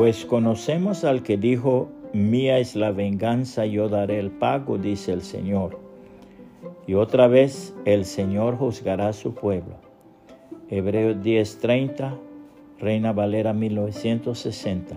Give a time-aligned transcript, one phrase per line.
[0.00, 5.20] Pues conocemos al que dijo, mía es la venganza, yo daré el pago, dice el
[5.20, 5.78] Señor.
[6.86, 9.74] Y otra vez el Señor juzgará a su pueblo.
[10.70, 12.16] Hebreos 10:30,
[12.78, 14.96] Reina Valera 1960.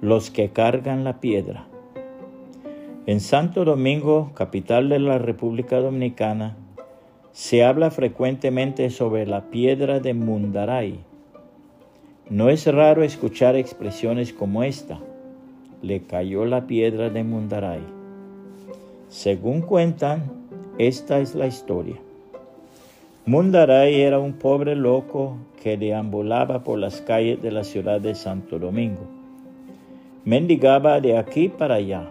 [0.00, 1.66] Los que cargan la piedra.
[3.06, 6.56] En Santo Domingo, capital de la República Dominicana,
[7.32, 11.00] se habla frecuentemente sobre la piedra de Mundaray.
[12.28, 14.98] No es raro escuchar expresiones como esta.
[15.82, 17.80] Le cayó la piedra de Mundaray.
[19.08, 20.24] Según cuentan,
[20.78, 21.96] esta es la historia.
[23.26, 28.58] Mundaray era un pobre loco que deambulaba por las calles de la ciudad de Santo
[28.58, 29.02] Domingo.
[30.24, 32.10] Mendigaba de aquí para allá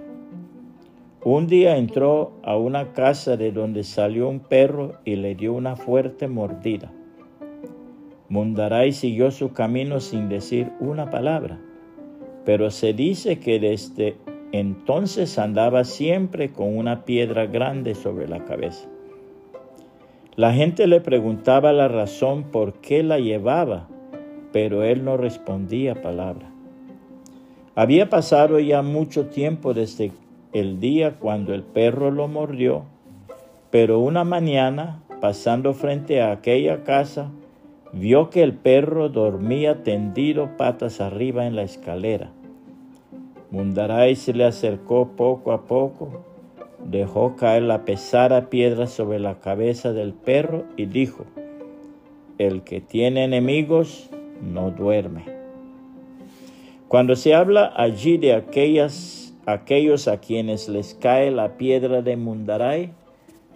[1.26, 5.76] un día entró a una casa de donde salió un perro y le dio una
[5.76, 6.92] fuerte mordida.
[8.30, 11.60] Mundaray siguió su camino sin decir una palabra,
[12.44, 14.18] pero se dice que desde
[14.52, 18.88] entonces andaba siempre con una piedra grande sobre la cabeza.
[20.36, 23.88] La gente le preguntaba la razón por qué la llevaba,
[24.52, 26.50] pero él no respondía palabra.
[27.76, 30.12] Había pasado ya mucho tiempo desde
[30.54, 32.86] el día cuando el perro lo mordió,
[33.72, 37.32] pero una mañana, pasando frente a aquella casa,
[37.96, 42.30] vio que el perro dormía tendido patas arriba en la escalera.
[43.52, 46.26] Mundaray se le acercó poco a poco,
[46.84, 51.26] dejó caer la pesada piedra sobre la cabeza del perro y dijo,
[52.38, 54.10] el que tiene enemigos
[54.42, 55.24] no duerme.
[56.90, 62.92] Cuando se habla allí de aquellas aquellos a quienes les cae la piedra de Mundaray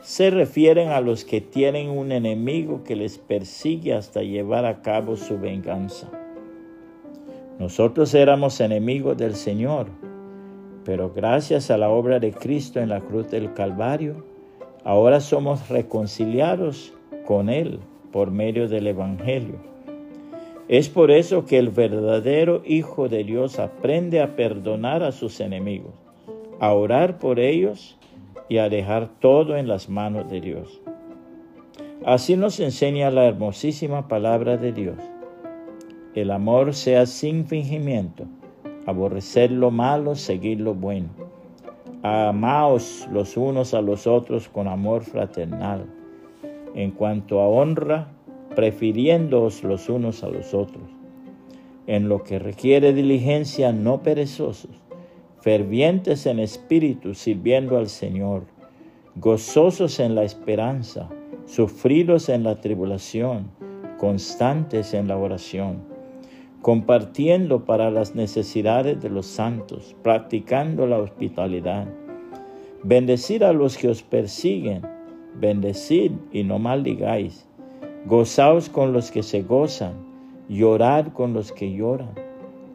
[0.01, 5.17] se refieren a los que tienen un enemigo que les persigue hasta llevar a cabo
[5.17, 6.09] su venganza.
[7.59, 9.87] Nosotros éramos enemigos del Señor,
[10.85, 14.23] pero gracias a la obra de Cristo en la cruz del Calvario,
[14.85, 16.93] ahora somos reconciliados
[17.25, 17.79] con Él
[18.13, 19.55] por medio del Evangelio.
[20.69, 25.93] Es por eso que el verdadero Hijo de Dios aprende a perdonar a sus enemigos,
[26.61, 27.98] a orar por ellos
[28.49, 30.81] y a dejar todo en las manos de Dios.
[32.05, 34.97] Así nos enseña la hermosísima palabra de Dios.
[36.15, 38.25] El amor sea sin fingimiento,
[38.85, 41.09] aborrecer lo malo, seguir lo bueno.
[42.01, 45.85] Amaos los unos a los otros con amor fraternal.
[46.73, 48.07] En cuanto a honra,
[48.55, 50.83] prefiriéndoos los unos a los otros,
[51.87, 54.71] en lo que requiere diligencia no perezosos,
[55.41, 58.43] fervientes en espíritu, sirviendo al Señor,
[59.15, 61.09] gozosos en la esperanza,
[61.45, 63.51] sufridos en la tribulación,
[63.97, 65.79] constantes en la oración,
[66.61, 71.87] compartiendo para las necesidades de los santos, practicando la hospitalidad.
[72.83, 74.81] Bendecid a los que os persiguen,
[75.39, 77.49] bendecid y no maldigáis
[78.05, 79.93] Gozaos con los que se gozan,
[80.47, 82.28] llorad con los que lloran.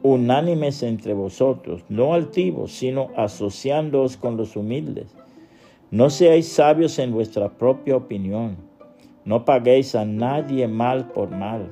[0.07, 5.17] Unánimes entre vosotros, no altivos, sino asociándoos con los humildes.
[5.91, 8.59] No seáis sabios en vuestra propia opinión.
[9.25, 11.71] No paguéis a nadie mal por mal.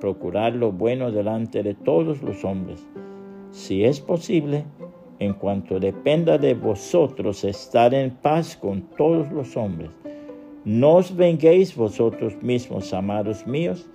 [0.00, 2.84] Procurad lo bueno delante de todos los hombres.
[3.52, 4.64] Si es posible,
[5.20, 9.90] en cuanto dependa de vosotros, estar en paz con todos los hombres.
[10.64, 13.88] No os venguéis vosotros mismos, amados míos,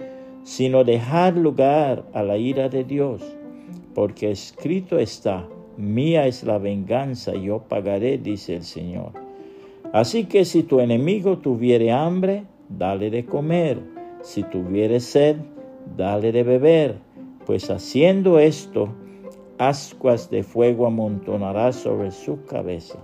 [0.44, 3.21] sino dejad lugar a la ira de Dios,
[3.93, 9.11] porque escrito está, mía es la venganza, yo pagaré, dice el Señor.
[9.91, 13.79] Así que si tu enemigo tuviere hambre, dale de comer,
[14.21, 15.37] si tuviere sed,
[15.95, 16.95] dale de beber,
[17.45, 18.89] pues haciendo esto,
[19.57, 22.99] ascuas de fuego amontonará sobre su cabeza.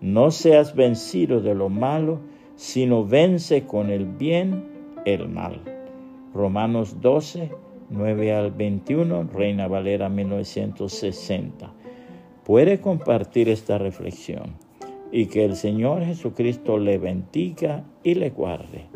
[0.00, 2.20] No seas vencido de lo malo,
[2.56, 4.64] sino vence con el bien
[5.04, 5.60] el mal.
[6.34, 7.50] Romanos 12,
[7.90, 11.72] 9 al 21, Reina Valera 1960.
[12.44, 14.56] Puede compartir esta reflexión
[15.10, 18.86] y que el Señor Jesucristo le bendiga y le guarde.